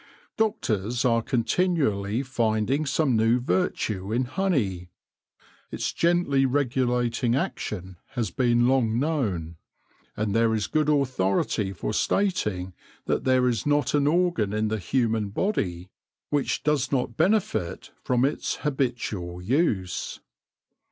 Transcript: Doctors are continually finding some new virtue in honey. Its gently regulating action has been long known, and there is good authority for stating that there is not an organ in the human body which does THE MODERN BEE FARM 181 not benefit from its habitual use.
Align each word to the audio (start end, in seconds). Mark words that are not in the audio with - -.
Doctors 0.35 1.05
are 1.05 1.21
continually 1.21 2.23
finding 2.23 2.87
some 2.87 3.15
new 3.15 3.39
virtue 3.39 4.11
in 4.11 4.25
honey. 4.25 4.89
Its 5.69 5.93
gently 5.93 6.43
regulating 6.43 7.35
action 7.35 7.97
has 8.15 8.31
been 8.31 8.67
long 8.67 8.97
known, 8.97 9.57
and 10.17 10.35
there 10.35 10.55
is 10.55 10.65
good 10.65 10.89
authority 10.89 11.71
for 11.71 11.93
stating 11.93 12.73
that 13.05 13.25
there 13.25 13.47
is 13.47 13.67
not 13.67 13.93
an 13.93 14.07
organ 14.07 14.53
in 14.53 14.69
the 14.69 14.79
human 14.79 15.29
body 15.29 15.91
which 16.31 16.63
does 16.63 16.87
THE 16.87 16.95
MODERN 16.95 17.11
BEE 17.11 17.13
FARM 17.17 17.31
181 17.33 17.61
not 17.61 17.77
benefit 17.77 17.91
from 18.03 18.25
its 18.25 18.55
habitual 18.55 19.39
use. 19.39 20.19